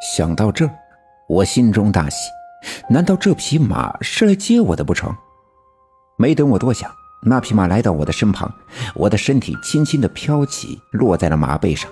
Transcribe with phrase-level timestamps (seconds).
[0.00, 0.70] 想到这儿，
[1.28, 2.30] 我心中大喜。
[2.88, 5.14] 难道这匹马是来接我的不成？
[6.16, 6.90] 没等我多想，
[7.22, 8.52] 那匹马来到我的身旁，
[8.94, 11.90] 我的身体轻轻地飘起，落在了马背上。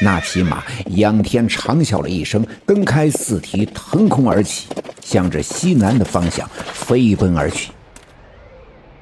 [0.00, 0.62] 那匹马
[0.96, 4.68] 仰天长啸了一声，蹬开四蹄，腾空而起，
[5.00, 7.72] 向着西南的方向飞奔而去。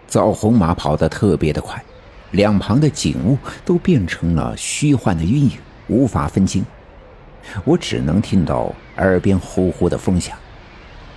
[0.06, 1.82] 枣红马跑得特别的快，
[2.30, 5.58] 两旁的景物都变成了虚幻的阴影，
[5.88, 6.64] 无法分清。
[7.64, 10.36] 我只能听到耳边呼呼的风响。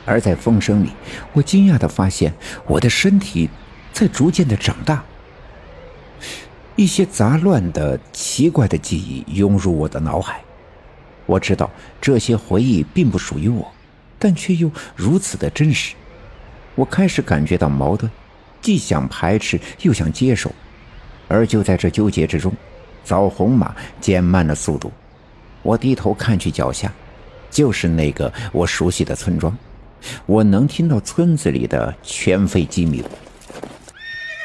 [0.06, 0.90] 而在风声里，
[1.34, 2.34] 我惊讶地发现
[2.66, 3.50] 我的身体
[3.94, 5.04] 在逐渐的长大。
[6.76, 10.42] 一些杂乱的、奇怪的记忆涌入我的脑海。
[11.26, 11.70] 我知道
[12.02, 13.70] 这些回忆并不属于我，
[14.18, 15.94] 但却又如此的真实。
[16.74, 18.10] 我开始感觉到矛盾，
[18.62, 20.52] 既想排斥又想接受。
[21.28, 22.52] 而就在这纠结之中，
[23.04, 24.92] 枣红马减慢了速度。
[25.62, 26.92] 我低头看去，脚下
[27.50, 29.56] 就是那个我熟悉的村庄。
[30.26, 33.04] 我能听到村子里的犬吠鸡鸣。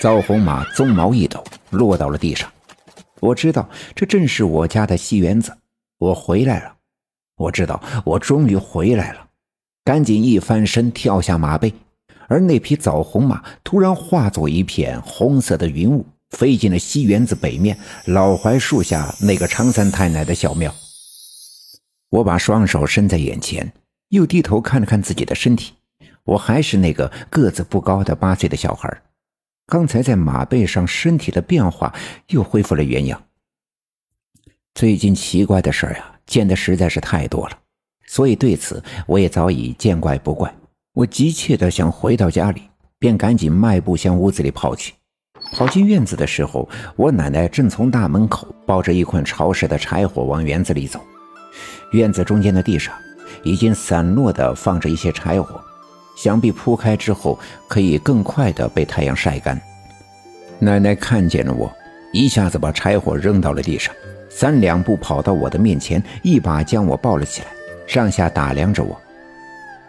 [0.01, 2.51] 枣红马鬃毛一抖，落到了地上。
[3.21, 5.57] 我知道这正是我家的西园子。
[5.99, 6.75] 我回来了，
[7.37, 9.27] 我知道我终于回来了。
[9.85, 11.73] 赶紧一翻身，跳下马背。
[12.27, 20.75] 而那匹枣红马突然化作一片红色的云雾，飞进了西园子北面老槐树下那个常三太奶的小庙。
[22.15, 23.73] 我把双手伸在眼前。
[24.11, 25.73] 又低头看了看自己的身体，
[26.23, 29.03] 我还是那个个子不高的八岁的小孩。
[29.67, 31.93] 刚才在马背上身体的变化
[32.29, 33.21] 又恢复了原样。
[34.73, 37.59] 最近奇怪的事儿呀，见的实在是太多了，
[38.07, 40.55] 所以对此我也早已见怪不怪。
[40.93, 42.63] 我急切的想回到家里，
[43.01, 44.95] 便赶紧迈步向屋子里跑去。
[45.53, 51.01] 跑进院子的时候，我奶奶正从大门口抱着一捆潮湿的柴火往园子里走。
[51.95, 52.95] 院子中间的地上。
[53.43, 55.61] 已经散落的放着一些柴火，
[56.17, 59.61] 想必铺开之后可以更快的被太阳晒干。
[60.59, 61.71] 奶奶看见了我，
[62.13, 63.95] 一下子把柴火扔到了地上，
[64.31, 67.49] 三两步跑到我的面前，一把将我抱了起来，
[67.87, 68.99] 上下打量着我。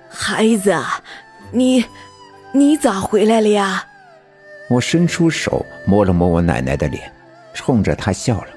[0.09, 0.75] 孩子，
[1.51, 1.85] 你，
[2.51, 3.85] 你咋回来了呀？
[4.69, 7.09] 我伸出手摸了摸我奶奶的脸，
[7.53, 8.47] 冲着她笑了。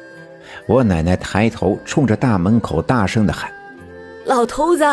[0.69, 3.51] 我奶奶抬头冲着大门口大声的喊。
[4.27, 4.85] 老头子，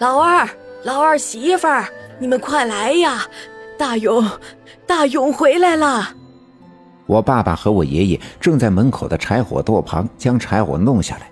[0.00, 0.46] 老二，
[0.82, 1.86] 老二媳妇儿，
[2.18, 3.22] 你们快来呀！
[3.78, 4.28] 大勇，
[4.88, 6.08] 大勇回来了。
[7.06, 11.30] 我爸爸和我爷爷正在门口的柴火垛旁将柴火弄下来。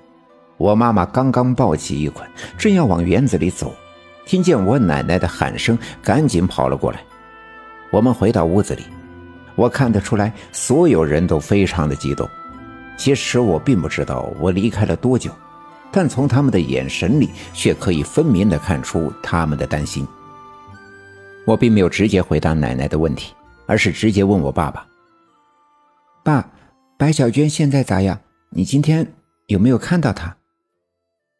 [0.58, 2.24] 我妈妈刚刚抱起一捆，
[2.56, 3.74] 正要往园子里走，
[4.24, 7.00] 听见我奶奶的喊声，赶紧跑了过来。
[7.90, 8.84] 我们回到屋子里，
[9.56, 12.28] 我看得出来，所有人都非常的激动。
[12.98, 15.32] 其实我并不知道我离开了多久。
[15.90, 20.06] 但从他们的眼神里，却可以分明地看出他们的担心。
[21.46, 23.32] 我并没有直接回答奶奶的问题，
[23.64, 24.86] 而是直接问我爸爸
[26.22, 26.46] ：“爸，
[26.98, 28.20] 白小娟现在咋样？
[28.50, 29.14] 你今天
[29.46, 30.36] 有没有看到她？”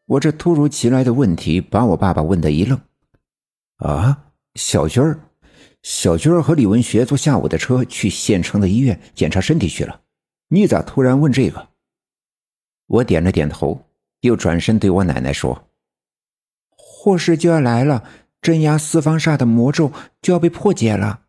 [0.07, 2.79] 我这突如其来的问题把我爸爸问得一愣。
[3.85, 4.17] “啊，
[4.55, 5.19] 小娟儿，
[5.83, 10.01] 小娟儿和李文学坐下午的车去县城的医院检查身体去了。
[10.49, 11.69] 你咋突然问这个？”
[12.85, 13.85] 我点了点头。
[14.21, 15.69] 又转身对我奶奶说
[16.75, 18.03] ：“祸事就要来了，
[18.41, 21.21] 镇压四方煞的魔咒就要被破解了。”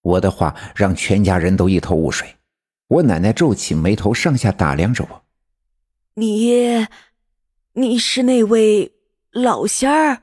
[0.00, 2.36] 我的话让全家人都一头雾水。
[2.86, 5.24] 我奶奶皱起眉头，上下打量着我
[6.14, 6.86] ：“你，
[7.74, 8.94] 你是那位
[9.30, 10.22] 老仙儿？”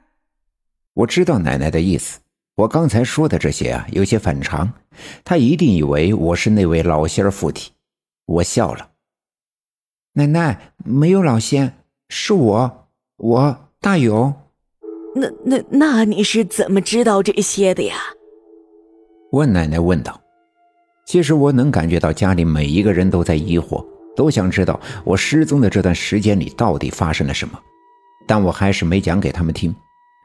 [0.93, 2.21] 我知道奶奶的意思。
[2.55, 4.71] 我刚才说的这些啊，有些反常。
[5.25, 7.73] 他一定以为我是那位老仙儿附体。
[8.25, 8.91] 我笑了。
[10.13, 11.77] 奶奶没有老仙，
[12.07, 14.33] 是我，我大勇。
[15.13, 17.95] 那那那你是怎么知道这些的呀？
[19.31, 20.21] 我奶奶问道。
[21.05, 27.59] 其实我能感觉到家里每一个人都在疑惑，都想知道我失踪的这段时间里到底发生了什么，
[28.25, 29.75] 但我还是没讲给他们听，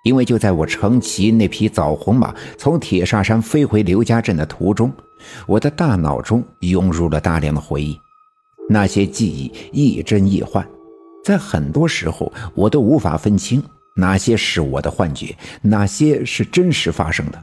[0.02, 4.90] 因为就在我乘骑那匹枣红马从铁砂山飞回刘家镇的途中，
[5.46, 7.98] 我的大脑中涌入了大量的回忆。
[8.68, 10.66] 那些记忆亦真亦幻，
[11.24, 13.62] 在很多时候我都无法分清
[13.96, 17.42] 哪些是我的幻觉，哪些是真实发生的。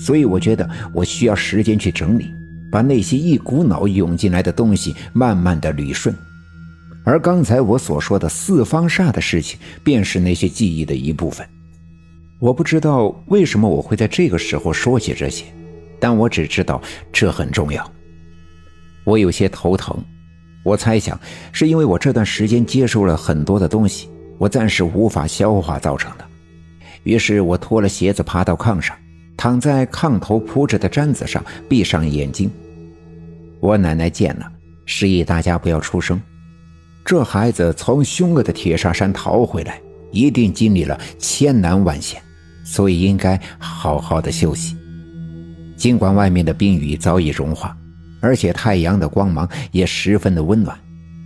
[0.00, 2.26] 所以我觉得我需要时间去整理，
[2.72, 6.14] 把那些一股脑涌进来的东西慢慢的捋顺。
[7.04, 11.46] 而刚才我所说的四方煞的事情，便是那些记忆的一部分。
[12.40, 15.44] 我不知道为什么我会在这个时候说起这些，
[15.98, 16.80] 但我只知道
[17.12, 17.92] 这很重要。
[19.04, 19.96] 我有些头疼。
[20.64, 21.18] 我猜想，
[21.50, 26.24] 是因为我这段时间接受了很多的东西，我暂时无法消化造成的。
[27.04, 28.94] 于是我脱了鞋子，爬到炕上，
[29.36, 32.50] 躺在炕头铺着的毡子上，闭上眼睛。
[33.60, 34.52] 我奶奶见了，
[34.84, 36.20] 示意大家不要出声。
[37.04, 39.80] 这孩子从凶恶的铁砂山逃回来，
[40.10, 42.20] 一定经历了千难万险，
[42.70, 44.76] 所以应该好好的休息。
[45.74, 47.74] 尽管外面的冰雨早已融化，
[48.20, 50.78] 而且太阳的光芒也十分的温暖，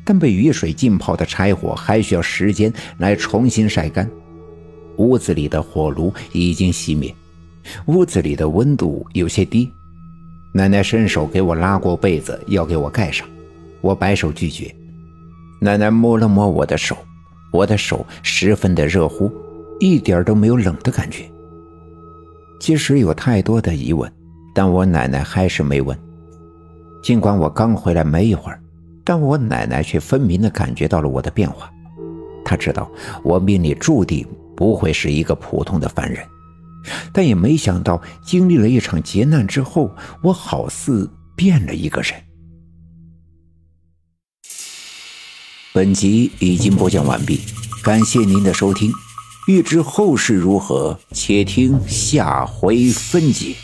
[0.04, 4.08] 但被雨水浸泡的柴火还需要时间来重新晒干。
[4.98, 7.12] 屋子里的火炉已经熄灭，
[7.86, 9.68] 屋子里的温度有些低。
[10.54, 13.26] 奶奶伸手给我拉过被子，要给我盖上，
[13.80, 14.72] 我摆手拒绝。
[15.60, 16.96] 奶奶摸了摸我的手，
[17.50, 19.32] 我的手十分的热乎，
[19.80, 21.24] 一点都没有冷的感觉。
[22.62, 24.10] 即使有太多的疑问，
[24.54, 25.98] 但我奶奶还是没问。
[27.02, 28.62] 尽管我刚回来没一会儿，
[29.02, 31.68] 但我奶奶却分明的感觉到了我的变化。
[32.44, 32.88] 她知道
[33.24, 34.24] 我命里注定
[34.56, 36.24] 不会是一个普通的凡人，
[37.12, 39.90] 但也没想到经历了一场劫难之后，
[40.22, 42.14] 我好似变了一个人。
[45.74, 47.40] 本集已经播讲完毕，
[47.82, 48.92] 感谢您的收听。
[49.46, 53.56] 欲知后事如何，且听下回分解。